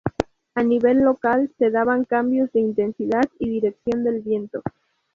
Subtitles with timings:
[0.55, 4.63] A nivel local, se daban cambios de intensidad y dirección del viento.